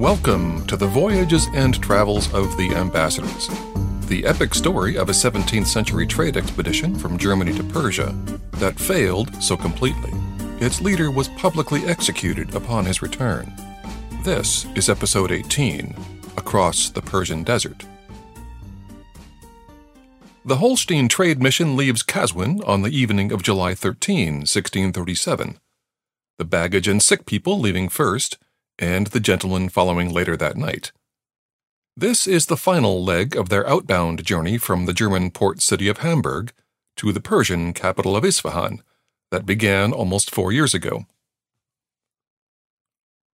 Welcome 0.00 0.66
to 0.66 0.78
the 0.78 0.86
voyages 0.86 1.46
and 1.52 1.78
travels 1.82 2.32
of 2.32 2.56
the 2.56 2.74
ambassadors, 2.74 3.48
the 4.08 4.24
epic 4.24 4.54
story 4.54 4.96
of 4.96 5.10
a 5.10 5.12
17th 5.12 5.66
century 5.66 6.06
trade 6.06 6.38
expedition 6.38 6.96
from 6.96 7.18
Germany 7.18 7.52
to 7.52 7.62
Persia 7.62 8.16
that 8.52 8.80
failed 8.80 9.42
so 9.42 9.58
completely. 9.58 10.10
Its 10.58 10.80
leader 10.80 11.10
was 11.10 11.28
publicly 11.28 11.84
executed 11.84 12.54
upon 12.54 12.86
his 12.86 13.02
return. 13.02 13.52
This 14.24 14.64
is 14.74 14.88
episode 14.88 15.30
18 15.30 15.94
Across 16.38 16.88
the 16.92 17.02
Persian 17.02 17.42
Desert. 17.42 17.84
The 20.46 20.56
Holstein 20.56 21.08
trade 21.08 21.42
mission 21.42 21.76
leaves 21.76 22.02
Caswin 22.02 22.62
on 22.64 22.80
the 22.80 22.98
evening 22.98 23.32
of 23.32 23.42
July 23.42 23.74
13, 23.74 24.46
1637. 24.46 25.58
The 26.38 26.44
baggage 26.46 26.88
and 26.88 27.02
sick 27.02 27.26
people 27.26 27.60
leaving 27.60 27.90
first, 27.90 28.38
and 28.80 29.08
the 29.08 29.20
gentleman 29.20 29.68
following 29.68 30.10
later 30.10 30.36
that 30.36 30.56
night. 30.56 30.90
This 31.96 32.26
is 32.26 32.46
the 32.46 32.56
final 32.56 33.04
leg 33.04 33.36
of 33.36 33.50
their 33.50 33.68
outbound 33.68 34.24
journey 34.24 34.56
from 34.56 34.86
the 34.86 34.94
German 34.94 35.30
port 35.30 35.60
city 35.60 35.86
of 35.86 35.98
Hamburg 35.98 36.52
to 36.96 37.12
the 37.12 37.20
Persian 37.20 37.72
capital 37.72 38.16
of 38.16 38.24
Isfahan 38.24 38.82
that 39.30 39.46
began 39.46 39.92
almost 39.92 40.30
four 40.30 40.50
years 40.50 40.74
ago. 40.74 41.04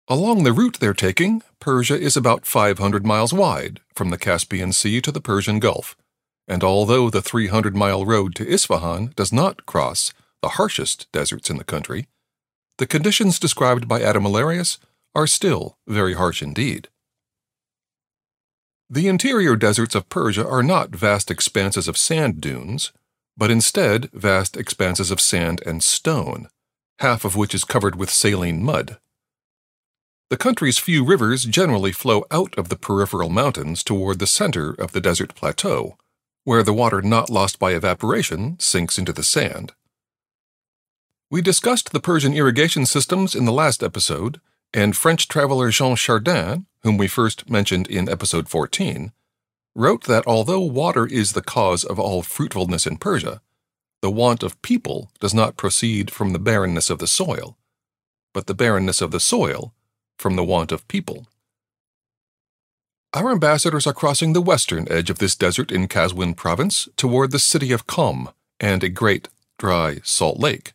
Along 0.08 0.44
the 0.44 0.52
route 0.52 0.78
they're 0.80 0.92
taking, 0.92 1.42
Persia 1.60 1.98
is 1.98 2.16
about 2.16 2.46
500 2.46 3.06
miles 3.06 3.32
wide 3.32 3.80
from 3.94 4.10
the 4.10 4.18
Caspian 4.18 4.72
Sea 4.72 5.00
to 5.00 5.12
the 5.12 5.20
Persian 5.20 5.58
Gulf, 5.58 5.96
and 6.46 6.62
although 6.62 7.08
the 7.08 7.22
300 7.22 7.74
mile 7.74 8.04
road 8.04 8.34
to 8.34 8.46
Isfahan 8.46 9.12
does 9.16 9.32
not 9.32 9.66
cross 9.66 10.12
the 10.42 10.50
harshest 10.50 11.10
deserts 11.12 11.48
in 11.48 11.56
the 11.56 11.64
country, 11.64 12.06
the 12.76 12.86
conditions 12.86 13.38
described 13.38 13.88
by 13.88 14.02
Adam 14.02 14.24
Olearius 14.24 14.78
are 15.14 15.26
still 15.26 15.78
very 15.86 16.14
harsh 16.14 16.42
indeed. 16.42 16.88
The 18.90 19.08
interior 19.08 19.56
deserts 19.56 19.94
of 19.94 20.08
Persia 20.08 20.46
are 20.46 20.62
not 20.62 20.94
vast 20.94 21.30
expanses 21.30 21.88
of 21.88 21.96
sand 21.96 22.40
dunes, 22.40 22.92
but 23.36 23.50
instead 23.50 24.10
vast 24.12 24.56
expanses 24.56 25.10
of 25.10 25.20
sand 25.20 25.62
and 25.66 25.82
stone, 25.82 26.48
half 26.98 27.24
of 27.24 27.34
which 27.34 27.54
is 27.54 27.64
covered 27.64 27.96
with 27.96 28.10
saline 28.10 28.62
mud. 28.62 28.98
The 30.30 30.36
country's 30.36 30.78
few 30.78 31.04
rivers 31.04 31.44
generally 31.44 31.92
flow 31.92 32.24
out 32.30 32.56
of 32.56 32.68
the 32.68 32.76
peripheral 32.76 33.28
mountains 33.28 33.82
toward 33.82 34.18
the 34.18 34.26
center 34.26 34.70
of 34.72 34.92
the 34.92 35.00
desert 35.00 35.34
plateau, 35.34 35.96
where 36.44 36.62
the 36.62 36.72
water 36.72 37.02
not 37.02 37.30
lost 37.30 37.58
by 37.58 37.72
evaporation 37.72 38.56
sinks 38.58 38.98
into 38.98 39.12
the 39.12 39.22
sand. 39.22 39.72
We 41.30 41.42
discussed 41.42 41.92
the 41.92 42.00
Persian 42.00 42.34
irrigation 42.34 42.86
systems 42.86 43.34
in 43.34 43.44
the 43.44 43.52
last 43.52 43.82
episode, 43.82 44.40
and 44.74 44.96
French 44.96 45.28
traveler 45.28 45.70
Jean 45.70 45.94
Chardin, 45.94 46.66
whom 46.82 46.98
we 46.98 47.06
first 47.06 47.48
mentioned 47.48 47.86
in 47.86 48.08
episode 48.08 48.48
14, 48.48 49.12
wrote 49.76 50.04
that 50.04 50.26
although 50.26 50.60
water 50.60 51.06
is 51.06 51.32
the 51.32 51.42
cause 51.42 51.84
of 51.84 51.98
all 51.98 52.22
fruitfulness 52.22 52.84
in 52.84 52.98
Persia, 52.98 53.40
the 54.02 54.10
want 54.10 54.42
of 54.42 54.60
people 54.62 55.10
does 55.20 55.32
not 55.32 55.56
proceed 55.56 56.10
from 56.10 56.32
the 56.32 56.38
barrenness 56.40 56.90
of 56.90 56.98
the 56.98 57.06
soil, 57.06 57.56
but 58.34 58.48
the 58.48 58.54
barrenness 58.54 59.00
of 59.00 59.12
the 59.12 59.20
soil 59.20 59.72
from 60.18 60.34
the 60.34 60.44
want 60.44 60.72
of 60.72 60.86
people. 60.88 61.28
Our 63.14 63.30
ambassadors 63.30 63.86
are 63.86 63.92
crossing 63.92 64.32
the 64.32 64.42
western 64.42 64.90
edge 64.90 65.08
of 65.08 65.20
this 65.20 65.36
desert 65.36 65.70
in 65.70 65.86
Caswin 65.86 66.34
province 66.34 66.88
toward 66.96 67.30
the 67.30 67.38
city 67.38 67.70
of 67.70 67.86
Qom 67.86 68.34
and 68.58 68.82
a 68.82 68.88
great, 68.88 69.28
dry 69.56 70.00
salt 70.02 70.40
lake. 70.40 70.72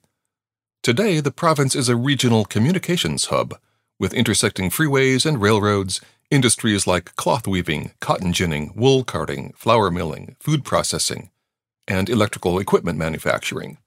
Today, 0.81 1.19
the 1.19 1.31
province 1.31 1.75
is 1.75 1.89
a 1.89 1.97
regional 1.97 2.45
communications 2.45 3.25
hub 3.25 3.59
with 3.99 4.13
intersecting 4.13 4.69
freeways 4.69 5.25
and 5.25 5.41
railroads, 5.41 6.01
industries 6.31 6.87
like 6.87 7.15
cloth 7.15 7.47
weaving, 7.47 7.91
cotton 7.99 8.31
ginning, 8.33 8.71
wool 8.75 9.03
carding, 9.03 9.53
flour 9.57 9.91
milling, 9.91 10.35
food 10.39 10.63
processing, 10.63 11.29
and 11.87 12.09
electrical 12.09 12.59
equipment 12.59 12.97
manufacturing. 12.97 13.77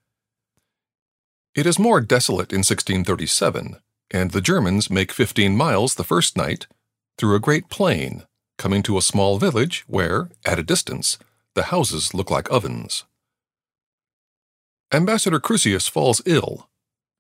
It 1.55 1.67
is 1.67 1.79
more 1.79 2.01
desolate 2.01 2.53
in 2.53 2.59
1637, 2.59 3.77
and 4.11 4.31
the 4.31 4.41
Germans 4.41 4.91
make 4.91 5.13
15 5.13 5.57
miles 5.57 5.95
the 5.95 6.05
first 6.05 6.37
night 6.37 6.67
through 7.19 7.35
a 7.35 7.41
great 7.41 7.69
plain, 7.69 8.25
coming 8.59 8.83
to 8.83 8.99
a 8.99 9.03
small 9.03 9.39
village 9.39 9.85
where, 9.87 10.29
at 10.45 10.59
a 10.59 10.63
distance, 10.63 11.19
the 11.55 11.65
houses 11.65 12.15
look 12.15 12.31
like 12.31 12.51
ovens. 12.51 13.05
Ambassador 14.93 15.41
Crusius 15.41 15.89
falls 15.89 16.21
ill 16.27 16.69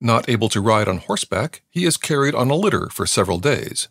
not 0.02 0.28
able 0.28 0.48
to 0.50 0.60
ride 0.60 0.88
on 0.88 0.98
horseback, 0.98 1.62
he 1.70 1.84
is 1.84 1.96
carried 1.96 2.34
on 2.34 2.50
a 2.50 2.54
litter 2.54 2.88
for 2.88 3.06
several 3.06 3.38
days. 3.38 3.88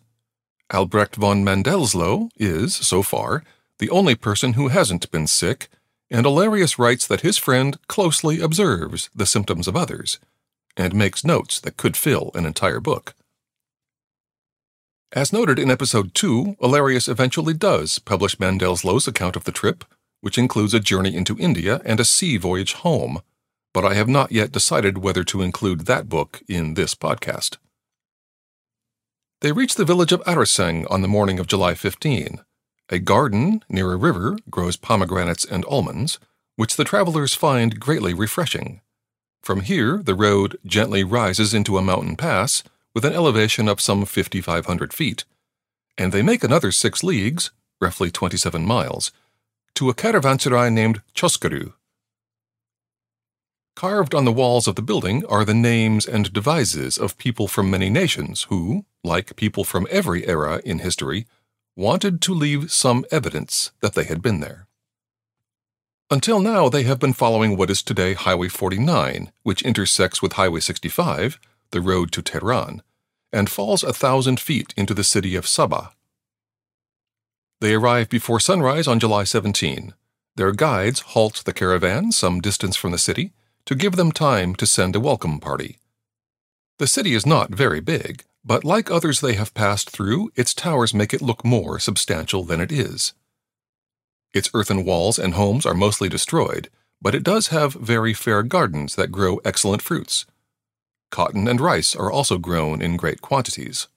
Albrecht 0.72 1.16
von 1.16 1.44
Mandelsloh 1.44 2.30
is, 2.36 2.74
so 2.74 3.02
far, 3.02 3.44
the 3.78 3.90
only 3.90 4.14
person 4.14 4.54
who 4.54 4.68
hasn't 4.68 5.10
been 5.10 5.26
sick, 5.26 5.68
and 6.10 6.26
Olearius 6.26 6.78
writes 6.78 7.06
that 7.06 7.22
his 7.22 7.38
friend 7.38 7.78
closely 7.88 8.40
observes 8.40 9.10
the 9.14 9.26
symptoms 9.26 9.66
of 9.66 9.76
others, 9.76 10.18
and 10.76 10.94
makes 10.94 11.24
notes 11.24 11.60
that 11.60 11.76
could 11.76 11.96
fill 11.96 12.30
an 12.34 12.46
entire 12.46 12.80
book. 12.80 13.14
As 15.12 15.32
noted 15.32 15.58
in 15.58 15.70
episode 15.70 16.14
2, 16.14 16.56
Olearius 16.62 17.08
eventually 17.08 17.52
does 17.52 17.98
publish 17.98 18.36
Mandelsloh's 18.36 19.06
account 19.06 19.36
of 19.36 19.44
the 19.44 19.52
trip, 19.52 19.84
which 20.22 20.38
includes 20.38 20.72
a 20.72 20.80
journey 20.80 21.14
into 21.14 21.38
India 21.38 21.82
and 21.84 22.00
a 22.00 22.04
sea 22.04 22.38
voyage 22.38 22.74
home, 22.74 23.20
but 23.72 23.84
I 23.84 23.94
have 23.94 24.08
not 24.08 24.32
yet 24.32 24.52
decided 24.52 24.98
whether 24.98 25.24
to 25.24 25.42
include 25.42 25.82
that 25.82 26.08
book 26.08 26.42
in 26.48 26.74
this 26.74 26.94
podcast. 26.94 27.56
They 29.40 29.52
reach 29.52 29.74
the 29.74 29.84
village 29.84 30.12
of 30.12 30.22
Arseng 30.24 30.86
on 30.90 31.02
the 31.02 31.08
morning 31.08 31.38
of 31.38 31.46
July 31.46 31.74
15. 31.74 32.40
A 32.90 32.98
garden 32.98 33.64
near 33.68 33.92
a 33.92 33.96
river 33.96 34.36
grows 34.50 34.76
pomegranates 34.76 35.44
and 35.44 35.64
almonds, 35.64 36.18
which 36.56 36.76
the 36.76 36.84
travelers 36.84 37.34
find 37.34 37.80
greatly 37.80 38.14
refreshing. 38.14 38.80
From 39.42 39.62
here, 39.62 40.00
the 40.02 40.14
road 40.14 40.58
gently 40.64 41.02
rises 41.02 41.54
into 41.54 41.76
a 41.76 41.82
mountain 41.82 42.14
pass 42.14 42.62
with 42.94 43.04
an 43.04 43.14
elevation 43.14 43.68
of 43.68 43.80
some 43.80 44.04
5,500 44.04 44.92
feet, 44.92 45.24
and 45.98 46.12
they 46.12 46.22
make 46.22 46.44
another 46.44 46.70
six 46.70 47.02
leagues, 47.02 47.50
roughly 47.80 48.10
27 48.10 48.64
miles, 48.64 49.10
to 49.74 49.88
a 49.88 49.94
caravanserai 49.94 50.72
named 50.72 51.02
Choskeru, 51.14 51.72
Carved 53.74 54.14
on 54.14 54.24
the 54.24 54.32
walls 54.32 54.68
of 54.68 54.74
the 54.74 54.82
building 54.82 55.24
are 55.26 55.44
the 55.44 55.54
names 55.54 56.06
and 56.06 56.32
devises 56.32 56.98
of 56.98 57.16
people 57.16 57.48
from 57.48 57.70
many 57.70 57.88
nations 57.88 58.44
who, 58.44 58.84
like 59.02 59.36
people 59.36 59.64
from 59.64 59.86
every 59.90 60.26
era 60.26 60.60
in 60.64 60.80
history, 60.80 61.26
wanted 61.74 62.20
to 62.20 62.34
leave 62.34 62.70
some 62.70 63.04
evidence 63.10 63.72
that 63.80 63.94
they 63.94 64.04
had 64.04 64.20
been 64.20 64.40
there. 64.40 64.66
Until 66.10 66.40
now, 66.40 66.68
they 66.68 66.82
have 66.82 66.98
been 66.98 67.14
following 67.14 67.56
what 67.56 67.70
is 67.70 67.82
today 67.82 68.12
Highway 68.12 68.48
49, 68.48 69.32
which 69.42 69.62
intersects 69.62 70.20
with 70.20 70.34
Highway 70.34 70.60
65, 70.60 71.40
the 71.70 71.80
road 71.80 72.12
to 72.12 72.20
Tehran, 72.20 72.82
and 73.32 73.48
falls 73.48 73.82
a 73.82 73.94
thousand 73.94 74.38
feet 74.38 74.74
into 74.76 74.92
the 74.92 75.04
city 75.04 75.34
of 75.34 75.46
Sabah. 75.46 75.92
They 77.62 77.72
arrive 77.72 78.10
before 78.10 78.40
sunrise 78.40 78.86
on 78.86 79.00
July 79.00 79.24
17. 79.24 79.94
Their 80.36 80.52
guides 80.52 81.00
halt 81.00 81.42
the 81.46 81.54
caravan 81.54 82.12
some 82.12 82.42
distance 82.42 82.76
from 82.76 82.90
the 82.90 82.98
city 82.98 83.32
to 83.66 83.74
give 83.74 83.96
them 83.96 84.12
time 84.12 84.54
to 84.56 84.66
send 84.66 84.96
a 84.96 85.00
welcome 85.00 85.38
party. 85.38 85.78
The 86.78 86.86
city 86.86 87.14
is 87.14 87.26
not 87.26 87.54
very 87.54 87.80
big, 87.80 88.24
but 88.44 88.64
like 88.64 88.90
others 88.90 89.20
they 89.20 89.34
have 89.34 89.54
passed 89.54 89.90
through, 89.90 90.32
its 90.34 90.52
towers 90.52 90.92
make 90.92 91.14
it 91.14 91.22
look 91.22 91.44
more 91.44 91.78
substantial 91.78 92.42
than 92.42 92.60
it 92.60 92.72
is. 92.72 93.12
Its 94.34 94.50
earthen 94.54 94.84
walls 94.84 95.18
and 95.18 95.34
homes 95.34 95.64
are 95.64 95.74
mostly 95.74 96.08
destroyed, 96.08 96.68
but 97.00 97.14
it 97.14 97.22
does 97.22 97.48
have 97.48 97.74
very 97.74 98.14
fair 98.14 98.42
gardens 98.42 98.96
that 98.96 99.12
grow 99.12 99.38
excellent 99.44 99.82
fruits. 99.82 100.26
Cotton 101.10 101.46
and 101.46 101.60
rice 101.60 101.94
are 101.94 102.10
also 102.10 102.38
grown 102.38 102.80
in 102.80 102.96
great 102.96 103.20
quantities. 103.20 103.88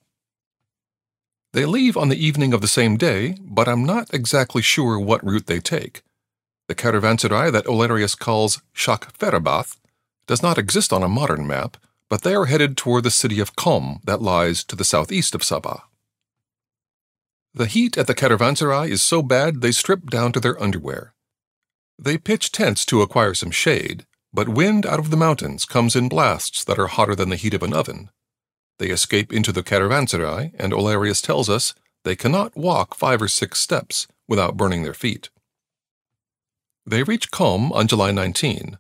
They 1.54 1.66
leave 1.66 1.96
on 1.96 2.10
the 2.10 2.24
evening 2.24 2.54
of 2.54 2.60
the 2.60 2.68
same 2.68 2.98
day, 2.98 3.38
but 3.40 3.70
I'm 3.70 3.86
not 3.86 4.14
exactly 4.14 4.62
sure 4.62 5.00
what 5.00 5.26
route 5.26 5.46
they 5.46 5.62
take. 5.62 6.02
The 6.68 6.76
caravanserai 6.76 7.52
that 7.52 7.66
Olearius 7.66 8.18
calls 8.18 8.62
Shak 8.74 9.18
Ferabath 9.18 9.78
does 10.28 10.42
not 10.42 10.58
exist 10.58 10.92
on 10.92 11.04
a 11.04 11.08
modern 11.08 11.46
map, 11.46 11.78
but 12.10 12.24
they 12.24 12.34
are 12.34 12.46
headed 12.46 12.76
toward 12.76 13.04
the 13.04 13.12
city 13.12 13.40
of 13.40 13.56
Qom 13.56 14.02
that 14.06 14.22
lies 14.22 14.64
to 14.66 14.76
the 14.76 14.86
southeast 14.86 15.36
of 15.36 15.42
Sabah. 15.42 15.82
The 17.54 17.68
heat 17.68 17.98
at 17.98 18.08
the 18.08 18.16
caravanserai 18.16 18.90
is 18.90 19.02
so 19.02 19.22
bad 19.22 19.62
they 19.62 19.72
strip 19.72 20.10
down 20.10 20.32
to 20.34 20.40
their 20.40 20.62
underwear. 20.62 21.14
They 21.98 22.18
pitch 22.18 22.52
tents 22.52 22.86
to 22.88 23.02
acquire 23.02 23.34
some 23.34 23.52
shade, 23.52 24.06
but 24.34 24.50
wind 24.50 24.86
out 24.86 25.00
of 25.00 25.12
the 25.12 25.18
mountains 25.18 25.66
comes 25.66 25.96
in 25.96 26.10
blasts 26.10 26.66
that 26.66 26.80
are 26.80 26.88
hotter 26.88 27.16
than 27.16 27.30
the 27.30 27.38
heat 27.38 27.54
of 27.54 27.64
an 27.64 27.74
oven. 27.74 28.10
They 28.80 28.90
escape 28.90 29.32
into 29.32 29.54
the 29.54 29.64
caravanserai, 29.64 30.54
and 30.60 30.74
Olearius 30.74 31.22
tells 31.22 31.50
us 31.50 31.74
they 32.04 32.16
cannot 32.16 32.58
walk 32.58 32.96
five 32.96 33.22
or 33.22 33.30
six 33.30 33.60
steps 33.60 34.08
without 34.28 34.58
burning 34.58 34.84
their 34.84 34.94
feet. 34.94 35.30
They 36.88 37.02
reach 37.02 37.32
Qom 37.32 37.72
on 37.72 37.88
July 37.88 38.12
19. 38.12 38.78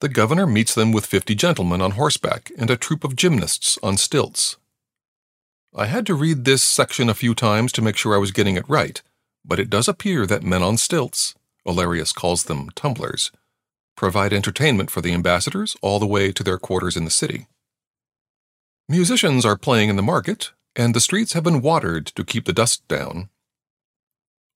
The 0.00 0.08
governor 0.10 0.46
meets 0.46 0.74
them 0.74 0.92
with 0.92 1.06
fifty 1.06 1.34
gentlemen 1.34 1.80
on 1.80 1.92
horseback 1.92 2.52
and 2.58 2.70
a 2.70 2.76
troop 2.76 3.02
of 3.02 3.16
gymnasts 3.16 3.78
on 3.82 3.96
stilts. 3.96 4.58
I 5.74 5.86
had 5.86 6.04
to 6.06 6.14
read 6.14 6.44
this 6.44 6.62
section 6.62 7.08
a 7.08 7.14
few 7.14 7.34
times 7.34 7.72
to 7.72 7.82
make 7.82 7.96
sure 7.96 8.14
I 8.14 8.18
was 8.18 8.30
getting 8.30 8.56
it 8.56 8.68
right, 8.68 9.02
but 9.42 9.58
it 9.58 9.70
does 9.70 9.88
appear 9.88 10.26
that 10.26 10.42
men 10.42 10.62
on 10.62 10.76
stilts, 10.76 11.34
Olearius 11.66 12.14
calls 12.14 12.44
them 12.44 12.68
tumblers, 12.74 13.32
provide 13.96 14.34
entertainment 14.34 14.90
for 14.90 15.00
the 15.00 15.14
ambassadors 15.14 15.76
all 15.80 15.98
the 15.98 16.06
way 16.06 16.32
to 16.32 16.42
their 16.42 16.58
quarters 16.58 16.96
in 16.96 17.04
the 17.06 17.10
city. 17.10 17.46
Musicians 18.86 19.46
are 19.46 19.56
playing 19.56 19.88
in 19.88 19.96
the 19.96 20.02
market, 20.02 20.52
and 20.76 20.94
the 20.94 21.00
streets 21.00 21.32
have 21.32 21.44
been 21.44 21.62
watered 21.62 22.06
to 22.06 22.24
keep 22.24 22.44
the 22.44 22.52
dust 22.52 22.86
down. 22.86 23.30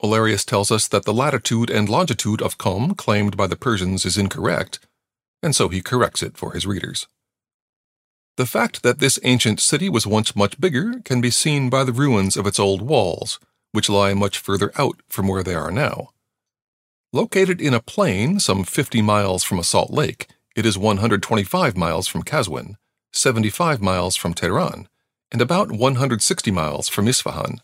Olearius 0.02 0.44
tells 0.44 0.70
us 0.70 0.88
that 0.88 1.04
the 1.04 1.12
latitude 1.12 1.68
and 1.68 1.88
longitude 1.88 2.40
of 2.40 2.58
Qom 2.58 2.96
claimed 2.96 3.36
by 3.36 3.46
the 3.46 3.56
Persians 3.56 4.06
is 4.06 4.16
incorrect, 4.16 4.78
and 5.42 5.54
so 5.54 5.68
he 5.68 5.82
corrects 5.82 6.22
it 6.22 6.36
for 6.36 6.52
his 6.52 6.66
readers. 6.66 7.06
The 8.36 8.46
fact 8.46 8.82
that 8.82 9.00
this 9.00 9.18
ancient 9.22 9.60
city 9.60 9.90
was 9.90 10.06
once 10.06 10.34
much 10.34 10.58
bigger 10.58 11.00
can 11.04 11.20
be 11.20 11.30
seen 11.30 11.68
by 11.68 11.84
the 11.84 11.92
ruins 11.92 12.36
of 12.36 12.46
its 12.46 12.58
old 12.58 12.80
walls, 12.80 13.38
which 13.72 13.90
lie 13.90 14.14
much 14.14 14.38
further 14.38 14.72
out 14.78 15.00
from 15.08 15.28
where 15.28 15.42
they 15.42 15.54
are 15.54 15.70
now. 15.70 16.10
Located 17.12 17.60
in 17.60 17.74
a 17.74 17.80
plain 17.80 18.40
some 18.40 18.64
50 18.64 19.02
miles 19.02 19.44
from 19.44 19.58
a 19.58 19.64
salt 19.64 19.90
lake, 19.90 20.28
it 20.56 20.64
is 20.64 20.78
125 20.78 21.76
miles 21.76 22.08
from 22.08 22.22
Caswin, 22.22 22.78
75 23.12 23.82
miles 23.82 24.16
from 24.16 24.32
Tehran, 24.32 24.88
and 25.30 25.42
about 25.42 25.70
160 25.70 26.50
miles 26.50 26.88
from 26.88 27.08
Isfahan. 27.08 27.60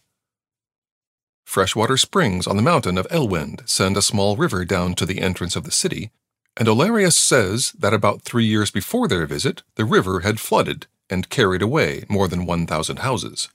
Freshwater 1.47 1.97
springs 1.97 2.47
on 2.47 2.57
the 2.57 2.63
mountain 2.63 2.99
of 2.99 3.07
Elwend 3.11 3.63
send 3.67 3.97
a 3.97 4.03
small 4.03 4.37
river 4.37 4.65
down 4.65 4.95
to 4.97 5.07
the 5.07 5.21
entrance 5.21 5.57
of 5.57 5.65
the 5.65 5.71
city, 5.71 6.11
and 6.57 6.69
Olearius 6.69 7.17
says 7.17 7.73
that 7.79 7.95
about 7.95 8.23
three 8.23 8.45
years 8.45 8.71
before 8.71 9.07
their 9.09 9.27
visit, 9.27 9.63
the 9.77 9.85
river 9.85 10.21
had 10.21 10.41
flooded 10.41 10.87
and 11.09 11.31
carried 11.31 11.63
away 11.63 12.05
more 12.09 12.27
than 12.29 12.47
1,000 12.47 12.99
houses. 12.99 13.49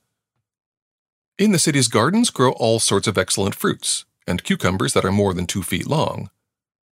In 1.38 1.52
the 1.52 1.60
city's 1.60 1.90
gardens 1.90 2.30
grow 2.30 2.54
all 2.54 2.80
sorts 2.80 3.08
of 3.08 3.18
excellent 3.18 3.56
fruits, 3.56 4.06
and 4.26 4.44
cucumbers 4.44 4.94
that 4.94 5.06
are 5.06 5.12
more 5.12 5.34
than 5.34 5.46
two 5.46 5.62
feet 5.62 5.86
long. 5.86 6.30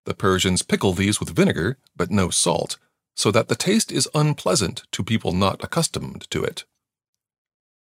The 0.06 0.14
Persians 0.14 0.64
pickle 0.64 0.94
these 0.94 1.20
with 1.20 1.36
vinegar, 1.36 1.78
but 1.96 2.12
no 2.12 2.30
salt, 2.30 2.78
so 3.16 3.32
that 3.32 3.48
the 3.48 3.56
taste 3.56 3.92
is 3.92 4.10
unpleasant 4.14 4.84
to 4.92 5.04
people 5.04 5.32
not 5.32 5.64
accustomed 5.64 6.30
to 6.30 6.44
it. 6.44 6.66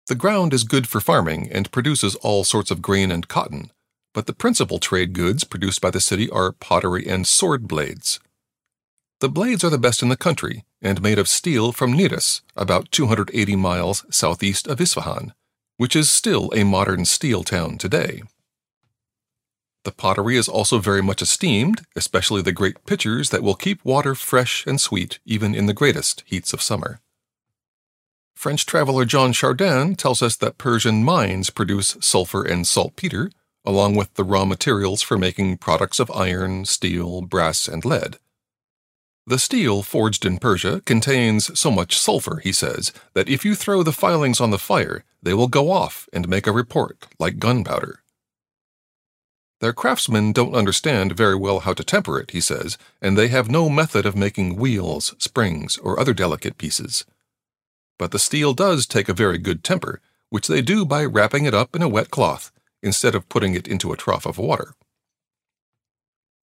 The 0.09 0.15
ground 0.15 0.55
is 0.55 0.65
good 0.65 0.89
for 0.89 1.03
farming 1.03 1.51
and 1.53 1.71
produces 1.71 2.15
all 2.17 2.43
sorts 2.43 2.71
of 2.71 2.81
grain 2.81 3.11
and 3.11 3.29
cotton, 3.29 3.71
but 4.15 4.25
the 4.27 4.33
principal 4.33 4.79
trade 4.79 5.13
goods 5.13 5.45
produced 5.45 5.83
by 5.83 5.91
the 5.91 6.01
city 6.01 6.31
are 6.31 6.53
pottery 6.53 7.07
and 7.07 7.27
sword 7.27 7.69
blades. 7.69 8.19
The 9.21 9.29
blades 9.29 9.63
are 9.65 9.71
the 9.71 9.77
best 9.77 10.03
in 10.03 10.09
the 10.09 10.17
country 10.17 10.65
and 10.81 11.03
made 11.03 11.19
of 11.19 11.29
steel 11.29 11.73
from 11.73 11.93
Niras, 11.93 12.41
about 12.57 12.91
280 12.91 13.55
miles 13.57 14.07
southeast 14.11 14.67
of 14.67 14.81
Isfahan, 14.81 15.35
which 15.77 15.95
is 15.95 16.11
still 16.11 16.51
a 16.55 16.65
modern 16.65 17.05
steel 17.05 17.45
town 17.45 17.77
today. 17.77 18.23
The 19.85 19.93
pottery 19.93 20.39
is 20.39 20.49
also 20.49 20.79
very 20.79 21.03
much 21.03 21.21
esteemed, 21.21 21.83
especially 21.95 22.41
the 22.41 22.53
great 22.53 22.87
pitchers 22.87 23.29
that 23.29 23.43
will 23.43 23.55
keep 23.55 23.85
water 23.85 24.15
fresh 24.15 24.67
and 24.67 24.81
sweet 24.81 25.19
even 25.27 25.55
in 25.55 25.67
the 25.67 25.75
greatest 25.75 26.23
heats 26.25 26.55
of 26.55 26.63
summer. 26.63 27.03
French 28.39 28.67
traveler 28.67 29.05
John 29.05 29.33
Chardin 29.33 29.97
tells 29.97 30.23
us 30.23 30.37
that 30.37 30.59
Persian 30.59 31.03
mines 31.03 31.51
produce 31.51 31.97
sulfur 32.01 32.45
and 32.45 32.69
saltpeter, 32.69 33.33
along 33.65 33.97
with 33.97 34.15
the 34.15 34.23
raw 34.23 34.45
materials 34.45 35.03
for 35.03 35.19
making 35.19 35.57
products 35.57 35.99
of 35.99 36.09
iron, 36.13 36.65
steel, 36.65 37.21
brass, 37.21 37.67
and 37.67 37.85
lead. 37.85 38.19
The 39.27 39.41
steel 39.41 39.83
forged 39.83 40.25
in 40.25 40.39
Persia 40.39 40.83
contains 40.83 41.59
so 41.59 41.73
much 41.73 41.99
sulfur, 41.99 42.37
he 42.37 42.53
says, 42.53 42.93
that 43.13 43.29
if 43.29 43.45
you 43.45 43.57
throw 43.57 43.83
the 43.83 43.91
filings 43.91 44.41
on 44.41 44.53
the 44.53 44.57
fire, 44.57 45.03
they 45.21 45.35
will 45.35 45.49
go 45.49 45.73
off 45.73 46.09
and 46.13 46.29
make 46.29 46.47
a 46.47 46.53
report 46.53 47.09
like 47.19 47.41
gunpowder. 47.41 48.05
Their 49.61 49.73
craftsmen 49.73 50.31
don't 50.31 50.55
understand 50.55 51.17
very 51.17 51.35
well 51.35 51.59
how 51.59 51.75
to 51.75 51.83
temper 51.83 52.21
it, 52.21 52.31
he 52.31 52.41
says, 52.41 52.79
and 53.03 53.19
they 53.19 53.27
have 53.29 53.51
no 53.51 53.69
method 53.69 54.07
of 54.07 54.15
making 54.15 54.55
wheels, 54.55 55.17
springs, 55.19 55.77
or 55.77 55.99
other 55.99 56.15
delicate 56.15 56.57
pieces 56.57 57.05
but 57.99 58.13
the 58.13 58.19
steel 58.19 58.55
does 58.55 58.87
take 58.87 59.09
a 59.09 59.15
very 59.15 59.39
good 59.39 59.63
temper, 59.63 60.01
which 60.31 60.49
they 60.49 60.63
do 60.63 60.85
by 60.85 61.05
wrapping 61.05 61.45
it 61.45 61.55
up 61.55 61.75
in 61.75 61.83
a 61.83 61.89
wet 61.89 62.11
cloth 62.11 62.53
instead 62.83 63.15
of 63.15 63.29
putting 63.29 63.55
it 63.55 63.67
into 63.67 63.93
a 63.93 63.97
trough 63.97 64.27
of 64.27 64.39
water. 64.39 64.75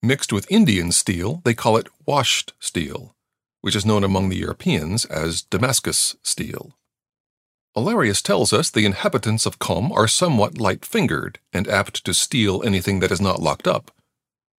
Mixed 0.04 0.34
with 0.34 0.52
Indian 0.52 0.92
steel, 0.92 1.42
they 1.46 1.54
call 1.54 1.78
it 1.78 1.88
washed 2.06 2.54
steel, 2.60 3.16
which 3.62 3.76
is 3.76 3.86
known 3.86 4.04
among 4.04 4.30
the 4.30 4.38
Europeans 4.38 5.06
as 5.06 5.42
Damascus 5.42 6.16
steel. 6.22 6.78
Olearius 7.76 8.22
tells 8.22 8.54
us 8.54 8.70
the 8.70 8.86
inhabitants 8.86 9.46
of 9.46 9.60
Qom 9.60 9.92
are 9.92 10.08
somewhat 10.08 10.58
light 10.58 10.86
fingered 10.86 11.40
and 11.52 11.68
apt 11.68 12.06
to 12.06 12.14
steal 12.14 12.64
anything 12.64 13.00
that 13.00 13.12
is 13.12 13.20
not 13.20 13.42
locked 13.42 13.68
up. 13.68 13.92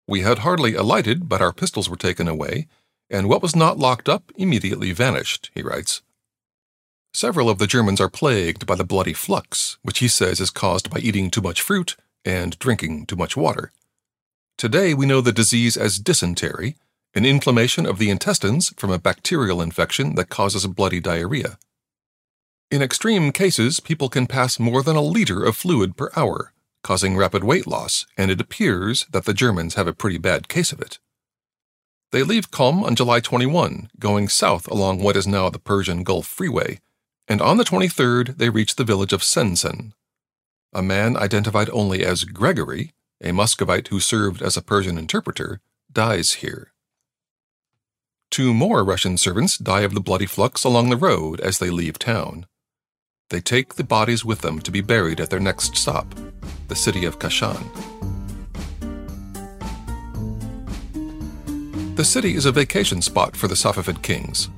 We 0.08 0.20
had 0.20 0.40
hardly 0.40 0.74
alighted, 0.74 1.28
but 1.28 1.40
our 1.40 1.52
pistols 1.52 1.88
were 1.88 1.96
taken 1.96 2.28
away, 2.28 2.68
and 3.08 3.28
what 3.28 3.42
was 3.42 3.56
not 3.56 3.78
locked 3.78 4.08
up 4.08 4.32
immediately 4.36 4.92
vanished, 4.92 5.50
he 5.54 5.62
writes. 5.62 6.02
Several 7.16 7.48
of 7.48 7.56
the 7.56 7.66
Germans 7.66 7.98
are 7.98 8.10
plagued 8.10 8.66
by 8.66 8.74
the 8.74 8.84
bloody 8.84 9.14
flux, 9.14 9.78
which 9.80 10.00
he 10.00 10.06
says 10.06 10.38
is 10.38 10.50
caused 10.50 10.90
by 10.90 10.98
eating 10.98 11.30
too 11.30 11.40
much 11.40 11.62
fruit 11.62 11.96
and 12.26 12.58
drinking 12.58 13.06
too 13.06 13.16
much 13.16 13.38
water. 13.38 13.72
Today 14.58 14.92
we 14.92 15.06
know 15.06 15.22
the 15.22 15.32
disease 15.32 15.78
as 15.78 15.98
dysentery, 15.98 16.76
an 17.14 17.24
inflammation 17.24 17.86
of 17.86 17.96
the 17.96 18.10
intestines 18.10 18.74
from 18.76 18.90
a 18.90 18.98
bacterial 18.98 19.62
infection 19.62 20.14
that 20.16 20.28
causes 20.28 20.66
bloody 20.66 21.00
diarrhea. 21.00 21.58
In 22.70 22.82
extreme 22.82 23.32
cases, 23.32 23.80
people 23.80 24.10
can 24.10 24.26
pass 24.26 24.60
more 24.60 24.82
than 24.82 24.96
a 24.96 25.00
liter 25.00 25.42
of 25.42 25.56
fluid 25.56 25.96
per 25.96 26.10
hour, 26.16 26.52
causing 26.82 27.16
rapid 27.16 27.42
weight 27.42 27.66
loss, 27.66 28.04
and 28.18 28.30
it 28.30 28.42
appears 28.42 29.06
that 29.12 29.24
the 29.24 29.32
Germans 29.32 29.72
have 29.76 29.86
a 29.86 29.94
pretty 29.94 30.18
bad 30.18 30.48
case 30.48 30.70
of 30.70 30.82
it. 30.82 30.98
They 32.12 32.22
leave 32.22 32.50
Qom 32.50 32.82
on 32.82 32.94
July 32.94 33.20
21, 33.20 33.88
going 33.98 34.28
south 34.28 34.68
along 34.68 35.02
what 35.02 35.16
is 35.16 35.26
now 35.26 35.48
the 35.48 35.58
Persian 35.58 36.04
Gulf 36.04 36.26
Freeway, 36.26 36.80
and 37.28 37.40
on 37.40 37.56
the 37.56 37.64
23rd 37.64 38.36
they 38.36 38.50
reached 38.50 38.76
the 38.76 38.84
village 38.84 39.12
of 39.12 39.22
Sensen. 39.22 39.92
A 40.72 40.82
man 40.82 41.16
identified 41.16 41.70
only 41.70 42.04
as 42.04 42.24
Gregory, 42.24 42.92
a 43.22 43.32
Muscovite 43.32 43.88
who 43.88 44.00
served 44.00 44.42
as 44.42 44.56
a 44.56 44.62
Persian 44.62 44.98
interpreter, 44.98 45.60
dies 45.92 46.34
here. 46.34 46.72
Two 48.30 48.52
more 48.52 48.84
Russian 48.84 49.16
servants 49.16 49.56
die 49.56 49.80
of 49.80 49.94
the 49.94 50.00
bloody 50.00 50.26
flux 50.26 50.64
along 50.64 50.90
the 50.90 50.96
road 50.96 51.40
as 51.40 51.58
they 51.58 51.70
leave 51.70 51.98
town. 51.98 52.46
They 53.30 53.40
take 53.40 53.74
the 53.74 53.84
bodies 53.84 54.24
with 54.24 54.40
them 54.40 54.60
to 54.60 54.70
be 54.70 54.80
buried 54.80 55.20
at 55.20 55.30
their 55.30 55.40
next 55.40 55.76
stop, 55.76 56.14
the 56.68 56.76
city 56.76 57.04
of 57.04 57.18
Kashan. 57.18 57.64
The 61.96 62.04
city 62.04 62.34
is 62.34 62.44
a 62.44 62.52
vacation 62.52 63.00
spot 63.00 63.34
for 63.34 63.48
the 63.48 63.54
Safavid 63.54 64.02
kings, 64.02 64.50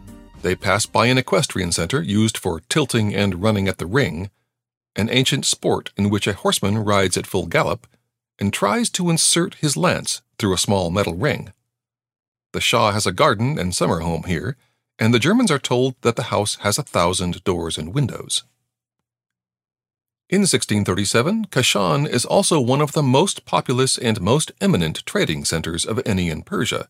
they 0.43 0.55
pass 0.55 0.87
by 0.87 1.07
an 1.07 1.19
equestrian 1.19 1.73
center 1.73 2.03
used 2.03 2.39
for 2.39 2.61
tilting 2.69 3.15
and 3.15 3.43
running 3.43 3.69
at 3.69 3.79
the 3.79 3.87
ring, 3.87 4.31
an 4.97 5.09
ancient 5.11 5.45
sport 5.45 5.93
in 5.97 6.11
which 6.11 6.27
a 6.27 6.33
horseman 6.33 6.79
rides 6.79 7.17
at 7.17 7.27
full 7.27 7.47
gallop 7.47 7.87
and 8.39 8.53
tries 8.53 8.89
to 8.91 9.11
insert 9.11 9.55
his 9.57 9.77
lance 9.77 10.23
through 10.39 10.55
a 10.55 10.59
small 10.59 10.91
metal 10.91 11.15
ring. 11.15 11.53
The 12.53 12.61
Shah 12.61 12.93
has 12.93 13.07
a 13.07 13.13
garden 13.13 13.59
and 13.59 13.75
summer 13.75 14.01
home 14.01 14.25
here, 14.25 14.57
and 14.99 15.13
the 15.13 15.19
Germans 15.19 15.51
are 15.51 15.59
told 15.59 15.95
that 16.03 16.17
the 16.17 16.25
house 16.25 16.57
has 16.57 16.79
a 16.79 16.83
thousand 16.83 17.45
doors 17.45 17.77
and 17.79 17.95
windows. 17.95 18.45
In 20.31 20.41
1637, 20.41 21.47
Kashan 21.47 22.07
is 22.07 22.25
also 22.27 22.61
one 22.61 22.81
of 22.81 22.93
the 22.93 23.03
most 23.03 23.47
populous 23.47 23.97
and 23.97 24.21
most 24.21 24.53
eminent 24.61 25.07
trading 25.07 25.45
centers 25.45 25.87
of 25.87 26.03
any 26.05 26.29
in 26.29 26.43
Persia, 26.43 26.89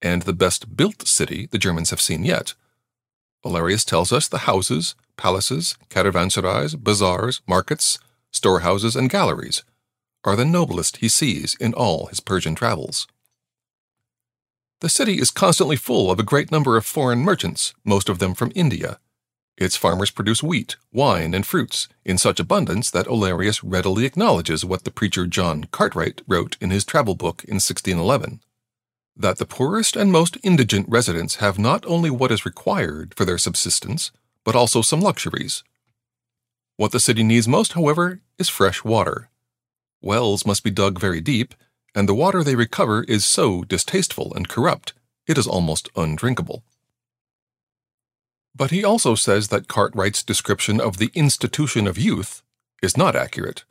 and 0.00 0.22
the 0.22 0.32
best 0.32 0.76
built 0.76 1.06
city 1.06 1.46
the 1.50 1.58
Germans 1.58 1.90
have 1.90 2.00
seen 2.00 2.24
yet. 2.24 2.54
Olearius 3.44 3.84
tells 3.84 4.12
us 4.12 4.28
the 4.28 4.38
houses, 4.38 4.94
palaces, 5.16 5.76
caravanserais, 5.88 6.76
bazaars, 6.76 7.40
markets, 7.46 7.98
storehouses, 8.30 8.96
and 8.96 9.10
galleries 9.10 9.62
are 10.24 10.36
the 10.36 10.44
noblest 10.44 10.98
he 10.98 11.08
sees 11.08 11.54
in 11.56 11.72
all 11.72 12.06
his 12.06 12.20
Persian 12.20 12.54
travels. 12.54 13.06
The 14.80 14.88
city 14.88 15.18
is 15.18 15.30
constantly 15.30 15.76
full 15.76 16.10
of 16.10 16.18
a 16.18 16.24
great 16.24 16.50
number 16.50 16.76
of 16.76 16.86
foreign 16.86 17.20
merchants, 17.20 17.74
most 17.84 18.08
of 18.08 18.18
them 18.18 18.34
from 18.34 18.52
India. 18.54 18.98
Its 19.56 19.76
farmers 19.76 20.10
produce 20.10 20.42
wheat, 20.42 20.76
wine, 20.90 21.34
and 21.34 21.46
fruits 21.46 21.86
in 22.04 22.16
such 22.16 22.40
abundance 22.40 22.90
that 22.90 23.06
Olearius 23.06 23.60
readily 23.62 24.06
acknowledges 24.06 24.64
what 24.64 24.84
the 24.84 24.90
preacher 24.90 25.26
John 25.26 25.64
Cartwright 25.70 26.22
wrote 26.26 26.56
in 26.60 26.70
his 26.70 26.84
travel 26.84 27.14
book 27.14 27.44
in 27.44 27.56
1611 27.56 28.40
that 29.20 29.38
the 29.38 29.46
poorest 29.46 29.96
and 29.96 30.10
most 30.10 30.38
indigent 30.42 30.88
residents 30.88 31.36
have 31.36 31.58
not 31.58 31.84
only 31.86 32.10
what 32.10 32.32
is 32.32 32.46
required 32.46 33.14
for 33.14 33.24
their 33.24 33.38
subsistence, 33.38 34.12
but 34.44 34.56
also 34.56 34.80
some 34.80 35.00
luxuries. 35.00 35.62
What 36.76 36.92
the 36.92 37.00
city 37.00 37.22
needs 37.22 37.46
most, 37.46 37.74
however, 37.74 38.20
is 38.38 38.48
fresh 38.48 38.82
water. 38.82 39.28
Wells 40.00 40.46
must 40.46 40.64
be 40.64 40.70
dug 40.70 40.98
very 40.98 41.20
deep, 41.20 41.54
and 41.94 42.08
the 42.08 42.14
water 42.14 42.42
they 42.42 42.54
recover 42.54 43.04
is 43.04 43.26
so 43.26 43.64
distasteful 43.64 44.32
and 44.34 44.48
corrupt 44.48 44.94
it 45.26 45.36
is 45.36 45.46
almost 45.46 45.90
undrinkable. 45.94 46.64
But 48.54 48.70
he 48.70 48.82
also 48.82 49.14
says 49.14 49.48
that 49.48 49.68
Cartwright's 49.68 50.22
description 50.22 50.80
of 50.80 50.96
the 50.96 51.10
institution 51.14 51.86
of 51.86 51.98
youth 51.98 52.42
is 52.82 52.96
not 52.96 53.14
accurate. 53.14 53.64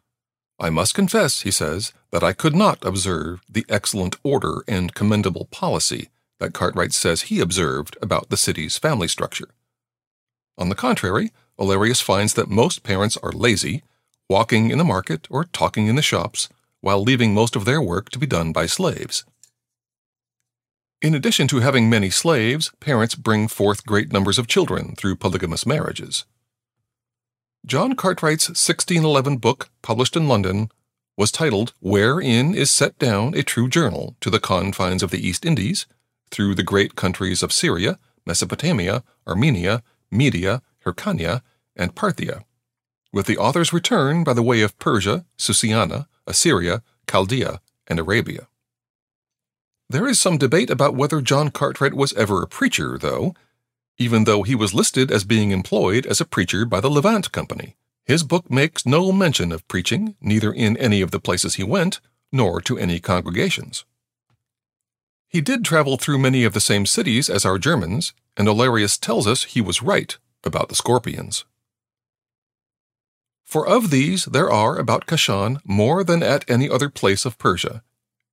I 0.59 0.69
must 0.69 0.93
confess, 0.93 1.41
he 1.41 1.51
says, 1.51 1.93
that 2.11 2.23
I 2.23 2.33
could 2.33 2.55
not 2.55 2.83
observe 2.83 3.41
the 3.49 3.65
excellent 3.69 4.17
order 4.23 4.63
and 4.67 4.93
commendable 4.93 5.45
policy 5.45 6.09
that 6.39 6.53
Cartwright 6.53 6.93
says 6.93 7.23
he 7.23 7.39
observed 7.39 7.97
about 8.01 8.29
the 8.29 8.37
city's 8.37 8.77
family 8.77 9.07
structure. 9.07 9.49
On 10.57 10.69
the 10.69 10.75
contrary, 10.75 11.31
Olearius 11.57 12.01
finds 12.01 12.33
that 12.33 12.49
most 12.49 12.83
parents 12.83 13.17
are 13.17 13.31
lazy, 13.31 13.83
walking 14.29 14.69
in 14.69 14.77
the 14.77 14.83
market 14.83 15.27
or 15.29 15.45
talking 15.45 15.87
in 15.87 15.95
the 15.95 16.01
shops, 16.01 16.49
while 16.81 17.01
leaving 17.01 17.33
most 17.33 17.55
of 17.55 17.65
their 17.65 17.81
work 17.81 18.09
to 18.09 18.19
be 18.19 18.25
done 18.25 18.51
by 18.51 18.65
slaves. 18.65 19.25
In 21.01 21.15
addition 21.15 21.47
to 21.49 21.59
having 21.59 21.89
many 21.89 22.09
slaves, 22.09 22.71
parents 22.81 23.15
bring 23.15 23.47
forth 23.47 23.85
great 23.85 24.11
numbers 24.11 24.37
of 24.37 24.47
children 24.47 24.95
through 24.95 25.15
polygamous 25.15 25.65
marriages. 25.65 26.25
John 27.69 27.95
Cartwright's 27.95 28.49
1611 28.49 29.37
book, 29.37 29.69
published 29.83 30.15
in 30.15 30.27
London, 30.27 30.71
was 31.15 31.31
titled 31.31 31.73
Wherein 31.79 32.55
is 32.55 32.71
Set 32.71 32.97
Down 32.97 33.35
a 33.35 33.43
True 33.43 33.69
Journal 33.69 34.15
to 34.21 34.31
the 34.31 34.39
Confines 34.39 35.03
of 35.03 35.11
the 35.11 35.19
East 35.19 35.45
Indies, 35.45 35.85
through 36.31 36.55
the 36.55 36.63
great 36.63 36.95
countries 36.95 37.43
of 37.43 37.53
Syria, 37.53 37.99
Mesopotamia, 38.25 39.03
Armenia, 39.27 39.83
Media, 40.09 40.63
Hyrcania, 40.83 41.43
and 41.75 41.93
Parthia, 41.93 42.43
with 43.13 43.27
the 43.27 43.37
author's 43.37 43.71
return 43.71 44.23
by 44.23 44.33
the 44.33 44.41
way 44.41 44.61
of 44.61 44.79
Persia, 44.79 45.27
Susiana, 45.37 46.07
Assyria, 46.25 46.81
Chaldea, 47.07 47.61
and 47.85 47.99
Arabia. 47.99 48.47
There 49.87 50.07
is 50.07 50.19
some 50.19 50.39
debate 50.39 50.71
about 50.71 50.95
whether 50.95 51.21
John 51.21 51.51
Cartwright 51.51 51.93
was 51.93 52.13
ever 52.13 52.41
a 52.41 52.47
preacher, 52.47 52.97
though, 52.97 53.35
even 53.99 54.23
though 54.23 54.43
he 54.43 54.55
was 54.55 54.73
listed 54.73 55.11
as 55.11 55.25
being 55.25 55.51
employed 55.51 56.05
as 56.05 56.19
a 56.19 56.25
preacher 56.25 56.65
by 56.65 56.79
the 56.79 56.89
Levant 56.89 57.31
Company. 57.31 57.75
His 58.05 58.23
book 58.23 58.49
makes 58.49 58.85
no 58.85 59.11
mention 59.11 59.51
of 59.51 59.67
preaching, 59.67 60.15
neither 60.21 60.51
in 60.51 60.77
any 60.77 61.01
of 61.01 61.11
the 61.11 61.19
places 61.19 61.55
he 61.55 61.63
went, 61.63 61.99
nor 62.31 62.61
to 62.61 62.77
any 62.79 62.99
congregations. 62.99 63.85
He 65.27 65.41
did 65.41 65.63
travel 65.63 65.97
through 65.97 66.17
many 66.17 66.43
of 66.43 66.53
the 66.53 66.61
same 66.61 66.87
cities 66.87 67.29
as 67.29 67.45
our 67.45 67.59
Germans, 67.59 68.13
and 68.35 68.47
Olearius 68.47 68.99
tells 68.99 69.27
us 69.27 69.43
he 69.43 69.61
was 69.61 69.83
right 69.83 70.17
about 70.43 70.69
the 70.69 70.75
scorpions. 70.75 71.45
For 73.43 73.67
of 73.67 73.91
these 73.91 74.25
there 74.25 74.49
are 74.49 74.77
about 74.77 75.07
Kashan 75.07 75.59
more 75.65 76.03
than 76.03 76.23
at 76.23 76.49
any 76.49 76.69
other 76.69 76.89
place 76.89 77.25
of 77.25 77.37
Persia, 77.37 77.83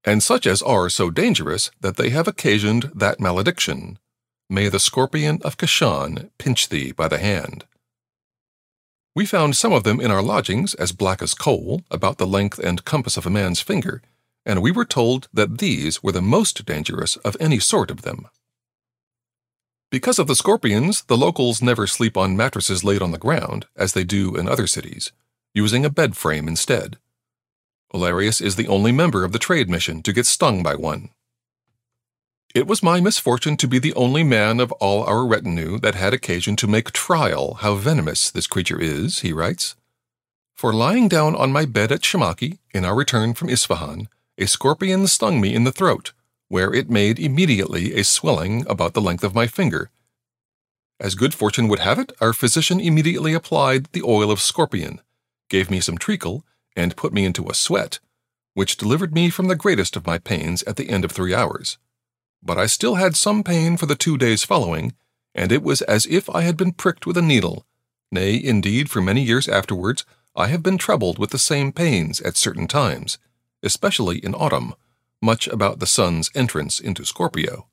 and 0.04 0.22
such 0.22 0.46
as 0.46 0.62
are 0.62 0.88
so 0.88 1.10
dangerous 1.10 1.70
that 1.80 1.96
they 1.96 2.10
have 2.10 2.28
occasioned 2.28 2.92
that 2.94 3.18
malediction. 3.18 3.98
May 4.48 4.68
the 4.68 4.78
scorpion 4.78 5.40
of 5.42 5.56
Kashan 5.56 6.30
pinch 6.38 6.68
thee 6.68 6.92
by 6.92 7.08
the 7.08 7.18
hand. 7.18 7.64
We 9.14 9.26
found 9.26 9.56
some 9.56 9.72
of 9.72 9.82
them 9.82 10.00
in 10.00 10.10
our 10.10 10.22
lodgings 10.22 10.74
as 10.74 10.92
black 10.92 11.20
as 11.20 11.34
coal, 11.34 11.82
about 11.90 12.18
the 12.18 12.26
length 12.26 12.58
and 12.58 12.84
compass 12.84 13.16
of 13.16 13.26
a 13.26 13.30
man's 13.30 13.60
finger, 13.60 14.02
and 14.44 14.62
we 14.62 14.70
were 14.70 14.84
told 14.84 15.28
that 15.32 15.58
these 15.58 16.02
were 16.02 16.12
the 16.12 16.22
most 16.22 16.64
dangerous 16.64 17.16
of 17.16 17.36
any 17.40 17.58
sort 17.58 17.90
of 17.90 18.02
them. 18.02 18.28
Because 19.90 20.18
of 20.18 20.28
the 20.28 20.36
scorpions, 20.36 21.02
the 21.04 21.16
locals 21.16 21.60
never 21.60 21.86
sleep 21.86 22.16
on 22.16 22.36
mattresses 22.36 22.84
laid 22.84 23.02
on 23.02 23.10
the 23.10 23.18
ground, 23.18 23.66
as 23.74 23.94
they 23.94 24.04
do 24.04 24.36
in 24.36 24.48
other 24.48 24.66
cities, 24.66 25.10
using 25.54 25.84
a 25.84 25.90
bed 25.90 26.16
frame 26.16 26.46
instead. 26.46 26.98
Olearius 27.92 28.42
is 28.42 28.56
the 28.56 28.68
only 28.68 28.92
member 28.92 29.24
of 29.24 29.32
the 29.32 29.38
trade 29.38 29.68
mission 29.68 30.02
to 30.02 30.12
get 30.12 30.26
stung 30.26 30.62
by 30.62 30.74
one. 30.76 31.08
It 32.56 32.66
was 32.66 32.82
my 32.82 33.00
misfortune 33.00 33.58
to 33.58 33.68
be 33.68 33.78
the 33.78 33.92
only 33.92 34.24
man 34.24 34.60
of 34.60 34.72
all 34.72 35.04
our 35.04 35.26
retinue 35.26 35.78
that 35.80 35.94
had 35.94 36.14
occasion 36.14 36.56
to 36.56 36.66
make 36.66 36.90
trial 36.90 37.54
how 37.60 37.74
venomous 37.74 38.30
this 38.30 38.46
creature 38.46 38.80
is, 38.80 39.18
he 39.18 39.30
writes. 39.30 39.76
For 40.54 40.72
lying 40.72 41.06
down 41.06 41.36
on 41.36 41.52
my 41.52 41.66
bed 41.66 41.92
at 41.92 42.00
Shamakhi, 42.00 42.58
in 42.72 42.86
our 42.86 42.94
return 42.94 43.34
from 43.34 43.50
Isfahan, 43.50 44.08
a 44.38 44.46
scorpion 44.46 45.06
stung 45.06 45.38
me 45.38 45.54
in 45.54 45.64
the 45.64 45.70
throat, 45.70 46.14
where 46.48 46.72
it 46.72 46.88
made 46.88 47.18
immediately 47.18 47.92
a 47.92 48.02
swelling 48.04 48.64
about 48.70 48.94
the 48.94 49.02
length 49.02 49.22
of 49.22 49.34
my 49.34 49.46
finger. 49.46 49.90
As 50.98 51.14
good 51.14 51.34
fortune 51.34 51.68
would 51.68 51.80
have 51.80 51.98
it, 51.98 52.10
our 52.22 52.32
physician 52.32 52.80
immediately 52.80 53.34
applied 53.34 53.88
the 53.92 54.02
oil 54.02 54.30
of 54.30 54.40
scorpion, 54.40 55.02
gave 55.50 55.70
me 55.70 55.80
some 55.80 55.98
treacle, 55.98 56.42
and 56.74 56.96
put 56.96 57.12
me 57.12 57.26
into 57.26 57.50
a 57.50 57.54
sweat, 57.54 57.98
which 58.54 58.78
delivered 58.78 59.12
me 59.12 59.28
from 59.28 59.48
the 59.48 59.56
greatest 59.56 59.94
of 59.94 60.06
my 60.06 60.16
pains 60.16 60.62
at 60.62 60.76
the 60.76 60.88
end 60.88 61.04
of 61.04 61.12
three 61.12 61.34
hours 61.34 61.76
but 62.42 62.58
I 62.58 62.66
still 62.66 62.94
had 62.96 63.16
some 63.16 63.42
pain 63.42 63.76
for 63.76 63.86
the 63.86 63.94
two 63.94 64.16
days 64.16 64.44
following, 64.44 64.94
and 65.34 65.52
it 65.52 65.62
was 65.62 65.82
as 65.82 66.06
if 66.06 66.30
I 66.30 66.42
had 66.42 66.56
been 66.56 66.72
pricked 66.72 67.06
with 67.06 67.16
a 67.16 67.22
needle. 67.22 67.66
Nay, 68.10 68.40
indeed, 68.42 68.90
for 68.90 69.00
many 69.00 69.22
years 69.22 69.48
afterwards, 69.48 70.04
I 70.34 70.48
have 70.48 70.62
been 70.62 70.78
troubled 70.78 71.18
with 71.18 71.30
the 71.30 71.38
same 71.38 71.72
pains 71.72 72.20
at 72.20 72.36
certain 72.36 72.68
times, 72.68 73.18
especially 73.62 74.18
in 74.18 74.34
autumn, 74.34 74.74
much 75.20 75.48
about 75.48 75.78
the 75.78 75.86
sun's 75.86 76.30
entrance 76.34 76.78
into 76.78 77.04
Scorpio. 77.04 77.66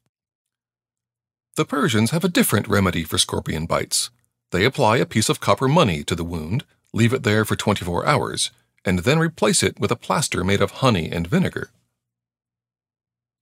The 1.55 1.65
Persians 1.65 2.11
have 2.11 2.23
a 2.23 2.29
different 2.29 2.67
remedy 2.67 3.03
for 3.03 3.19
scorpion 3.19 3.67
bites. 3.67 4.09
They 4.51 4.65
apply 4.65 4.97
a 4.97 5.05
piece 5.05 5.29
of 5.29 5.39
copper 5.39 5.67
money 5.67 6.03
to 6.05 6.15
the 6.15 6.23
wound, 6.23 6.63
leave 6.93 7.13
it 7.13 7.23
there 7.23 7.45
for 7.45 7.55
24 7.55 8.07
hours, 8.07 8.49
and 8.83 8.99
then 8.99 9.19
replace 9.19 9.61
it 9.61 9.79
with 9.79 9.91
a 9.91 9.95
plaster 9.95 10.43
made 10.43 10.61
of 10.61 10.71
honey 10.81 11.11
and 11.11 11.27
vinegar. 11.27 11.69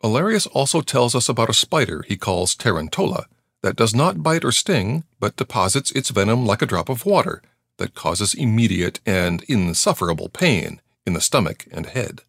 Olearius 0.03 0.47
also 0.53 0.81
tells 0.81 1.13
us 1.13 1.29
about 1.29 1.49
a 1.49 1.53
spider 1.53 2.03
he 2.07 2.17
calls 2.17 2.55
tarantola 2.55 3.25
that 3.61 3.75
does 3.75 3.93
not 3.93 4.23
bite 4.23 4.43
or 4.43 4.51
sting, 4.51 5.03
but 5.19 5.35
deposits 5.35 5.91
its 5.91 6.09
venom 6.09 6.45
like 6.45 6.61
a 6.61 6.65
drop 6.65 6.89
of 6.89 7.05
water 7.05 7.41
that 7.77 7.93
causes 7.93 8.33
immediate 8.33 8.99
and 9.05 9.43
insufferable 9.43 10.29
pain 10.29 10.81
in 11.05 11.13
the 11.13 11.21
stomach 11.21 11.65
and 11.71 11.87
head. 11.87 12.21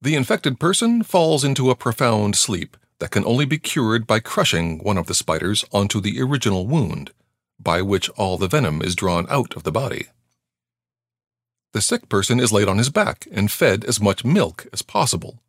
The 0.00 0.14
infected 0.14 0.60
person 0.60 1.02
falls 1.02 1.42
into 1.42 1.70
a 1.70 1.76
profound 1.76 2.36
sleep 2.36 2.76
that 2.98 3.10
can 3.10 3.24
only 3.24 3.44
be 3.44 3.58
cured 3.58 4.06
by 4.06 4.20
crushing 4.20 4.78
one 4.78 4.98
of 4.98 5.06
the 5.06 5.14
spiders 5.14 5.64
onto 5.72 6.00
the 6.00 6.20
original 6.20 6.66
wound, 6.66 7.10
by 7.58 7.82
which 7.82 8.08
all 8.10 8.38
the 8.38 8.48
venom 8.48 8.82
is 8.82 8.94
drawn 8.94 9.26
out 9.28 9.56
of 9.56 9.64
the 9.64 9.72
body. 9.72 10.06
The 11.72 11.82
sick 11.82 12.08
person 12.08 12.38
is 12.38 12.52
laid 12.52 12.68
on 12.68 12.78
his 12.78 12.90
back 12.90 13.26
and 13.32 13.50
fed 13.50 13.84
as 13.84 14.00
much 14.00 14.24
milk 14.24 14.66
as 14.72 14.82
possible 14.82 15.40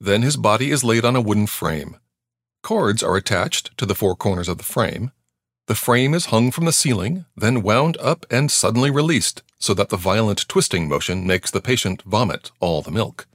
then 0.00 0.22
his 0.22 0.36
body 0.36 0.70
is 0.70 0.84
laid 0.84 1.04
on 1.04 1.16
a 1.16 1.20
wooden 1.20 1.46
frame. 1.46 1.96
Cords 2.62 3.02
are 3.02 3.16
attached 3.16 3.76
to 3.78 3.86
the 3.86 3.94
four 3.94 4.14
corners 4.16 4.48
of 4.48 4.58
the 4.58 4.64
frame. 4.64 5.12
The 5.66 5.74
frame 5.74 6.14
is 6.14 6.26
hung 6.26 6.50
from 6.50 6.64
the 6.64 6.72
ceiling, 6.72 7.26
then 7.36 7.62
wound 7.62 7.96
up 7.98 8.26
and 8.30 8.50
suddenly 8.50 8.90
released 8.90 9.42
so 9.58 9.74
that 9.74 9.90
the 9.90 9.96
violent 9.96 10.48
twisting 10.48 10.88
motion 10.88 11.26
makes 11.26 11.50
the 11.50 11.60
patient 11.60 12.02
vomit 12.02 12.50
all 12.60 12.80
the 12.82 12.90
milk. 12.90 13.26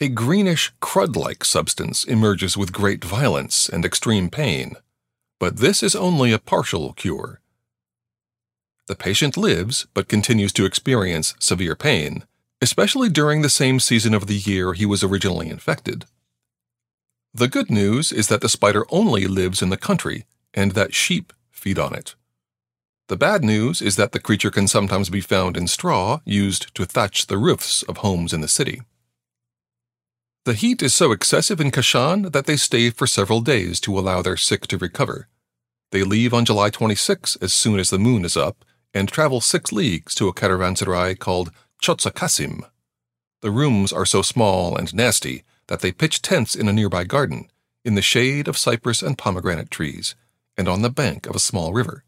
A 0.00 0.08
greenish, 0.08 0.72
crud 0.80 1.14
like 1.16 1.44
substance 1.44 2.04
emerges 2.04 2.56
with 2.56 2.72
great 2.72 3.04
violence 3.04 3.68
and 3.68 3.84
extreme 3.84 4.30
pain, 4.30 4.74
but 5.38 5.58
this 5.58 5.82
is 5.82 5.94
only 5.94 6.32
a 6.32 6.38
partial 6.38 6.92
cure. 6.94 7.40
The 8.86 8.96
patient 8.96 9.36
lives 9.36 9.86
but 9.94 10.08
continues 10.08 10.52
to 10.54 10.64
experience 10.64 11.34
severe 11.38 11.76
pain, 11.76 12.24
especially 12.62 13.08
during 13.08 13.42
the 13.42 13.50
same 13.50 13.80
season 13.80 14.14
of 14.14 14.28
the 14.28 14.36
year 14.36 14.72
he 14.72 14.86
was 14.86 15.02
originally 15.02 15.50
infected. 15.50 16.04
The 17.34 17.48
good 17.48 17.70
news 17.70 18.12
is 18.12 18.28
that 18.28 18.40
the 18.40 18.48
spider 18.48 18.86
only 18.88 19.26
lives 19.26 19.62
in 19.62 19.70
the 19.70 19.76
country 19.76 20.26
and 20.54 20.70
that 20.72 20.94
sheep 20.94 21.32
feed 21.50 21.76
on 21.76 21.92
it. 21.92 22.14
The 23.08 23.16
bad 23.16 23.42
news 23.42 23.82
is 23.82 23.96
that 23.96 24.12
the 24.12 24.20
creature 24.20 24.50
can 24.50 24.68
sometimes 24.68 25.10
be 25.10 25.20
found 25.20 25.56
in 25.56 25.66
straw 25.66 26.20
used 26.24 26.72
to 26.76 26.84
thatch 26.84 27.26
the 27.26 27.36
roofs 27.36 27.82
of 27.82 27.98
homes 27.98 28.32
in 28.32 28.42
the 28.42 28.48
city. 28.48 28.80
The 30.44 30.54
heat 30.54 30.82
is 30.82 30.94
so 30.94 31.10
excessive 31.10 31.60
in 31.60 31.72
Kashan 31.72 32.30
that 32.30 32.46
they 32.46 32.56
stay 32.56 32.90
for 32.90 33.08
several 33.08 33.40
days 33.40 33.80
to 33.80 33.98
allow 33.98 34.22
their 34.22 34.36
sick 34.36 34.68
to 34.68 34.78
recover. 34.78 35.26
They 35.90 36.04
leave 36.04 36.32
on 36.32 36.44
July 36.44 36.70
26 36.70 37.36
as 37.42 37.52
soon 37.52 37.80
as 37.80 37.90
the 37.90 37.98
moon 37.98 38.24
is 38.24 38.36
up 38.36 38.64
and 38.94 39.08
travel 39.08 39.40
six 39.40 39.72
leagues 39.72 40.14
to 40.14 40.28
a 40.28 40.34
caravanserai 40.34 41.18
called 41.18 41.50
Chotsakasim. 41.82 42.62
The 43.40 43.50
rooms 43.50 43.92
are 43.92 44.06
so 44.06 44.22
small 44.22 44.76
and 44.76 44.94
nasty 44.94 45.42
that 45.66 45.80
they 45.80 45.90
pitch 45.90 46.22
tents 46.22 46.54
in 46.54 46.68
a 46.68 46.72
nearby 46.72 47.02
garden, 47.02 47.50
in 47.84 47.96
the 47.96 48.02
shade 48.02 48.46
of 48.46 48.56
cypress 48.56 49.02
and 49.02 49.18
pomegranate 49.18 49.68
trees, 49.68 50.14
and 50.56 50.68
on 50.68 50.82
the 50.82 50.90
bank 50.90 51.26
of 51.26 51.34
a 51.34 51.40
small 51.40 51.72
river. 51.72 52.04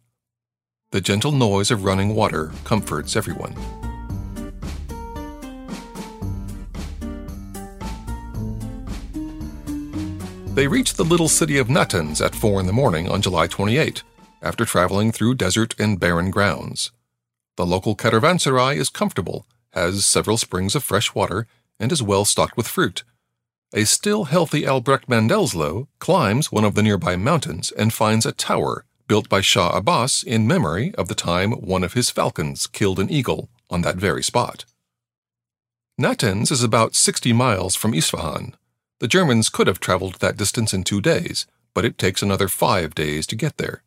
The 0.93 1.00
gentle 1.00 1.33
noise 1.33 1.73
of 1.73 1.83
running 1.83 2.14
water 2.14 2.52
comforts 2.62 3.16
everyone. 3.16 3.57
They 10.54 10.69
reach 10.69 10.95
the 10.95 11.04
little 11.04 11.28
city 11.28 11.59
of 11.59 11.66
Natanz 11.66 12.25
at 12.25 12.37
4 12.37 12.61
in 12.61 12.66
the 12.66 12.73
morning 12.73 13.11
on 13.11 13.23
July 13.23 13.49
28, 13.49 14.04
after 14.40 14.64
traveling 14.64 15.11
through 15.11 15.35
desert 15.35 15.75
and 15.81 15.99
barren 15.99 16.31
grounds. 16.31 16.93
The 17.57 17.66
local 17.66 17.97
caravanserai 17.97 18.76
is 18.76 18.88
comfortable 18.88 19.49
has 19.75 20.07
several 20.07 20.37
springs 20.37 20.75
of 20.75 20.83
fresh 20.83 21.14
water, 21.14 21.47
and 21.78 21.93
is 21.93 22.02
well 22.02 22.25
stocked 22.25 22.57
with 22.57 22.69
fruit. 22.69 23.04
A 23.75 23.85
still 23.85 24.25
healthy 24.25 24.66
Albrecht 24.66 25.09
Mandelsloh 25.09 25.88
climbs 25.99 26.52
one 26.52 26.64
of 26.64 26.75
the 26.75 26.83
nearby 26.83 27.16
mountains 27.16 27.73
and 27.73 27.93
finds 27.93 28.25
a 28.25 28.33
tower 28.33 28.85
built 29.09 29.28
by 29.28 29.40
Shah 29.40 29.76
Abbas 29.76 30.23
in 30.23 30.47
memory 30.47 30.95
of 30.95 31.09
the 31.09 31.14
time 31.14 31.52
one 31.52 31.85
of 31.85 31.95
his 31.95 32.11
falcons 32.11 32.66
killed 32.66 33.00
an 33.00 33.11
eagle 33.11 33.50
on 33.69 33.83
that 33.83 33.97
very 33.97 34.23
spot. 34.23 34.64
Natanz 36.00 36.50
is 36.50 36.62
about 36.62 36.95
60 36.95 37.33
miles 37.33 37.75
from 37.75 37.95
Isfahan. 37.95 38.54
The 39.00 39.09
Germans 39.09 39.49
could 39.49 39.66
have 39.66 39.81
traveled 39.81 40.14
that 40.16 40.37
distance 40.37 40.73
in 40.73 40.85
two 40.85 41.00
days, 41.00 41.47
but 41.75 41.85
it 41.85 41.99
takes 41.99 42.23
another 42.23 42.49
five 42.49 42.95
days 42.95 43.26
to 43.26 43.37
get 43.37 43.59
there. 43.59 43.83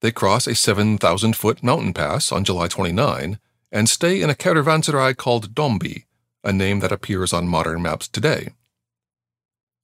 They 0.00 0.12
cross 0.12 0.46
a 0.46 0.54
7,000 0.54 1.36
foot 1.36 1.62
mountain 1.62 1.92
pass 1.92 2.30
on 2.30 2.44
July 2.44 2.68
29 2.68 3.38
and 3.70 3.88
stay 3.88 4.22
in 4.22 4.30
a 4.30 4.34
caravanserai 4.34 5.16
called 5.16 5.54
Dombi, 5.54 6.04
a 6.44 6.52
name 6.52 6.80
that 6.80 6.92
appears 6.92 7.32
on 7.32 7.48
modern 7.48 7.82
maps 7.82 8.08
today. 8.08 8.50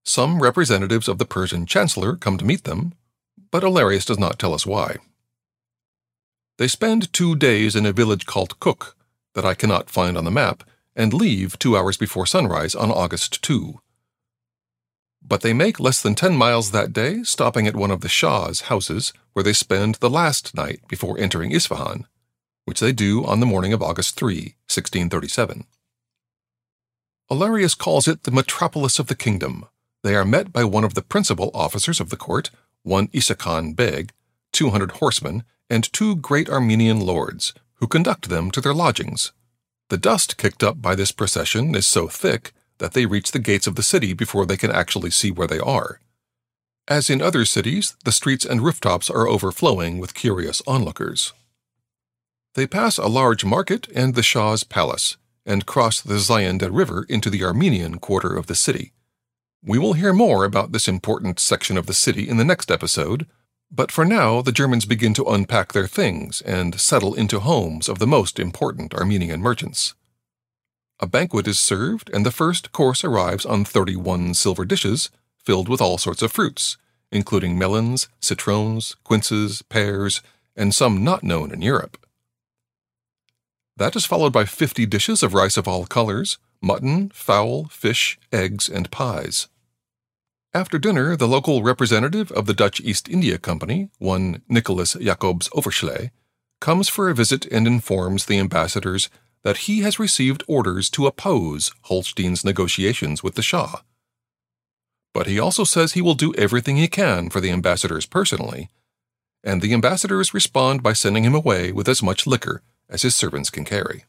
Some 0.05 0.41
representatives 0.41 1.09
of 1.09 1.19
the 1.19 1.25
Persian 1.25 1.67
chancellor 1.67 2.17
come 2.17 2.39
to 2.39 2.45
meet 2.45 2.65
them, 2.65 2.95
but 3.51 3.63
Olearius 3.63 4.07
does 4.07 4.19
not 4.19 4.39
tell 4.39 4.55
us 4.55 4.67
why. 4.67 4.97
They 6.59 6.69
spend 6.69 7.13
two 7.13 7.35
days 7.35 7.75
in 7.75 7.87
a 7.87 7.93
village 7.93 8.27
called 8.27 8.61
Kuk, 8.61 8.97
that 9.35 9.45
I 9.45 9.55
cannot 9.55 9.91
find 9.91 10.17
on 10.17 10.25
the 10.25 10.31
map, 10.31 10.63
and 10.95 11.13
leave 11.13 11.59
two 11.59 11.77
hours 11.77 11.97
before 11.97 12.27
sunrise 12.27 12.75
on 12.75 12.91
August 12.91 13.43
2. 13.43 13.81
But 15.27 15.41
they 15.41 15.53
make 15.53 15.81
less 15.81 16.03
than 16.03 16.15
10 16.15 16.37
miles 16.37 16.71
that 16.71 16.93
day, 16.93 17.23
stopping 17.23 17.67
at 17.67 17.75
one 17.75 17.91
of 17.91 18.03
the 18.03 18.09
Shah's 18.09 18.63
houses, 18.63 19.13
where 19.33 19.43
they 19.43 19.55
spend 19.55 19.97
the 19.97 20.11
last 20.11 20.55
night 20.55 20.81
before 20.87 21.19
entering 21.19 21.51
Isfahan, 21.51 22.07
which 22.65 22.81
they 22.81 22.93
do 22.93 23.25
on 23.25 23.41
the 23.41 23.47
morning 23.47 23.73
of 23.73 23.83
August 23.83 24.17
3, 24.17 24.55
1637. 24.69 25.65
Olearius 27.31 27.77
calls 27.77 28.07
it 28.07 28.25
the 28.25 28.31
metropolis 28.31 28.99
of 28.99 29.07
the 29.07 29.15
kingdom. 29.15 29.67
They 30.03 30.15
are 30.15 30.25
met 30.25 30.53
by 30.53 30.65
one 30.65 30.85
of 30.85 30.95
the 30.95 31.03
principal 31.03 31.51
officers 31.55 32.01
of 32.01 32.11
the 32.11 32.17
court, 32.17 32.51
one 32.83 33.09
Isakan 33.09 33.75
Beg, 33.75 34.13
200 34.53 34.93
horsemen, 34.93 35.45
and 35.71 35.91
two 35.93 36.17
great 36.17 36.51
Armenian 36.51 37.01
lords, 37.01 37.55
who 37.77 37.87
conduct 37.87 38.29
them 38.29 38.51
to 38.51 38.61
their 38.61 38.75
lodgings. 38.75 39.33
The 39.89 39.97
dust 39.97 40.37
kicked 40.37 40.63
up 40.63 40.81
by 40.81 40.95
this 40.95 41.13
procession 41.13 41.75
is 41.75 41.87
so 41.87 42.09
thick 42.09 42.53
that 42.79 42.93
they 42.93 43.07
reach 43.07 43.33
the 43.33 43.39
gates 43.39 43.67
of 43.67 43.77
the 43.77 43.83
city 43.83 44.13
before 44.13 44.47
they 44.47 44.57
can 44.57 44.71
actually 44.71 45.11
see 45.11 45.31
where 45.31 45.47
they 45.47 45.59
are. 45.59 46.01
As 46.89 47.09
in 47.09 47.23
other 47.23 47.45
cities, 47.45 47.97
the 48.05 48.13
streets 48.13 48.45
and 48.45 48.61
rooftops 48.61 49.09
are 49.09 49.27
overflowing 49.27 49.99
with 49.99 50.15
curious 50.15 50.61
onlookers. 50.67 51.33
They 52.55 52.67
pass 52.69 52.99
a 52.99 53.09
large 53.09 53.45
market 53.45 53.89
and 53.95 54.15
the 54.15 54.23
Shah's 54.23 54.63
palace, 54.63 55.17
and 55.45 55.67
cross 55.67 56.01
the 56.01 56.15
Zayanda 56.15 56.71
River 56.73 57.05
into 57.09 57.29
the 57.29 57.43
Armenian 57.45 57.99
quarter 57.99 58.37
of 58.37 58.47
the 58.47 58.55
city. 58.55 58.93
We 59.63 59.79
will 59.79 59.95
hear 59.95 60.13
more 60.13 60.45
about 60.45 60.71
this 60.73 60.87
important 60.87 61.41
section 61.41 61.77
of 61.77 61.87
the 61.87 61.95
city 61.95 62.29
in 62.29 62.37
the 62.37 62.45
next 62.45 62.71
episode, 62.71 63.27
but 63.73 63.91
for 63.91 64.05
now 64.05 64.41
the 64.41 64.53
Germans 64.53 64.85
begin 64.85 65.15
to 65.15 65.25
unpack 65.25 65.73
their 65.73 65.89
things 65.89 66.43
and 66.43 66.81
settle 66.81 67.15
into 67.15 67.41
homes 67.41 67.89
of 67.89 67.99
the 67.99 68.07
most 68.07 68.39
important 68.39 68.95
Armenian 68.95 69.41
merchants. 69.41 69.95
A 71.01 71.09
banquet 71.09 71.49
is 71.49 71.59
served, 71.59 72.09
and 72.15 72.25
the 72.25 72.31
first 72.31 72.71
course 72.71 73.03
arrives 73.03 73.45
on 73.45 73.65
31 73.65 74.35
silver 74.35 74.65
dishes 74.65 75.11
filled 75.37 75.69
with 75.69 75.81
all 75.81 75.99
sorts 75.99 76.23
of 76.23 76.31
fruits, 76.31 76.77
including 77.11 77.59
melons, 77.59 78.09
citrons, 78.21 78.95
quinces, 79.03 79.63
pears, 79.63 80.23
and 80.55 80.73
some 80.73 81.03
not 81.03 81.25
known 81.25 81.51
in 81.51 81.61
Europe. 81.61 81.99
That 83.77 83.97
is 83.97 84.07
followed 84.07 84.33
by 84.33 84.45
50 84.45 84.87
dishes 84.87 85.23
of 85.25 85.35
rice 85.35 85.57
of 85.57 85.67
all 85.67 85.87
colors, 85.87 86.39
mutton, 86.63 87.11
fowl, 87.11 87.65
fish, 87.65 88.19
eggs, 88.33 88.69
and 88.69 88.91
pies. 88.91 89.49
After 90.53 90.79
dinner, 90.79 91.17
the 91.17 91.27
local 91.27 91.65
representative 91.65 92.31
of 92.31 92.47
the 92.47 92.55
Dutch 92.55 92.81
East 92.81 93.09
India 93.09 93.37
Company, 93.37 93.91
one 93.99 94.43
Nicholas 94.49 94.93
Jacobs 94.93 95.49
Overschley, 95.49 96.11
comes 96.61 96.89
for 96.89 97.11
a 97.11 97.15
visit 97.15 97.47
and 97.47 97.67
informs 97.67 98.27
the 98.27 98.39
ambassadors 98.39 99.11
that 99.43 99.67
he 99.67 99.81
has 99.81 99.99
received 99.99 100.45
orders 100.47 100.89
to 100.91 101.09
oppose 101.09 101.73
Holstein's 101.83 102.45
negotiations 102.45 103.25
with 103.25 103.35
the 103.35 103.43
Shah. 103.43 103.81
But 105.13 105.27
he 105.27 105.41
also 105.41 105.65
says 105.65 105.93
he 105.93 106.01
will 106.01 106.15
do 106.15 106.33
everything 106.35 106.77
he 106.77 106.87
can 106.87 107.29
for 107.29 107.41
the 107.41 107.51
ambassadors 107.51 108.07
personally, 108.07 108.71
and 109.43 109.61
the 109.61 109.75
ambassadors 109.75 110.33
respond 110.33 110.81
by 110.81 110.93
sending 110.93 111.25
him 111.25 111.35
away 111.35 111.73
with 111.73 111.89
as 111.89 112.03
much 112.03 112.25
liquor 112.25 112.63
as 112.89 113.03
his 113.03 113.15
servants 113.15 113.51
can 113.51 113.65
carry. 113.65 114.05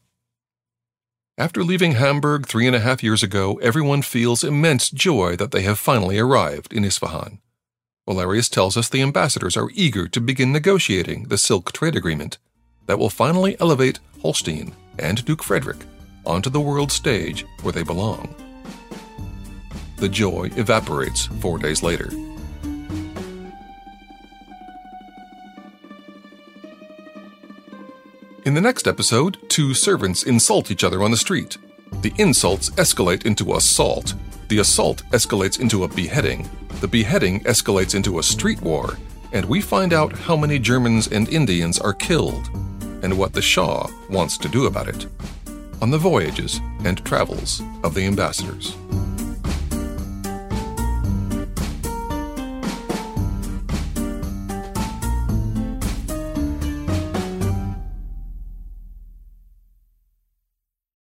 After 1.38 1.62
leaving 1.62 1.92
Hamburg 1.92 2.46
three 2.46 2.66
and 2.66 2.74
a 2.74 2.80
half 2.80 3.02
years 3.02 3.22
ago, 3.22 3.54
everyone 3.62 4.02
feels 4.02 4.42
immense 4.42 4.90
joy 4.90 5.36
that 5.36 5.50
they 5.50 5.62
have 5.62 5.78
finally 5.78 6.18
arrived 6.18 6.72
in 6.72 6.84
Isfahan. 6.84 7.40
Olearius 8.08 8.48
tells 8.48 8.76
us 8.76 8.88
the 8.88 9.02
ambassadors 9.02 9.56
are 9.56 9.70
eager 9.74 10.08
to 10.08 10.20
begin 10.20 10.52
negotiating 10.52 11.24
the 11.24 11.36
Silk 11.36 11.72
Trade 11.72 11.96
Agreement 11.96 12.38
that 12.86 12.98
will 12.98 13.10
finally 13.10 13.56
elevate 13.60 13.98
Holstein 14.22 14.74
and 14.98 15.24
Duke 15.24 15.42
Frederick 15.42 15.84
onto 16.24 16.48
the 16.48 16.60
world 16.60 16.90
stage 16.90 17.44
where 17.62 17.72
they 17.72 17.82
belong. 17.82 18.34
The 19.96 20.08
joy 20.08 20.50
evaporates 20.56 21.26
four 21.40 21.58
days 21.58 21.82
later. 21.82 22.10
In 28.46 28.54
the 28.54 28.60
next 28.60 28.86
episode, 28.86 29.38
two 29.48 29.74
servants 29.74 30.22
insult 30.22 30.70
each 30.70 30.84
other 30.84 31.02
on 31.02 31.10
the 31.10 31.16
street. 31.16 31.58
The 32.00 32.12
insults 32.16 32.70
escalate 32.70 33.26
into 33.26 33.54
assault. 33.54 34.14
The 34.46 34.60
assault 34.60 35.02
escalates 35.10 35.58
into 35.58 35.82
a 35.82 35.88
beheading. 35.88 36.48
The 36.80 36.86
beheading 36.86 37.40
escalates 37.40 37.96
into 37.96 38.20
a 38.20 38.22
street 38.22 38.62
war. 38.62 38.98
And 39.32 39.44
we 39.46 39.60
find 39.60 39.92
out 39.92 40.12
how 40.12 40.36
many 40.36 40.60
Germans 40.60 41.08
and 41.08 41.28
Indians 41.28 41.80
are 41.80 41.92
killed 41.92 42.48
and 43.02 43.18
what 43.18 43.32
the 43.32 43.42
Shah 43.42 43.88
wants 44.08 44.38
to 44.38 44.48
do 44.48 44.66
about 44.66 44.86
it. 44.86 45.08
On 45.82 45.90
the 45.90 45.98
voyages 45.98 46.60
and 46.84 47.04
travels 47.04 47.60
of 47.82 47.94
the 47.94 48.06
ambassadors. 48.06 48.76